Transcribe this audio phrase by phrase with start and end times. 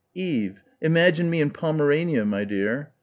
[0.15, 2.91] Eve, "Imagine me in Pomerania, my dear"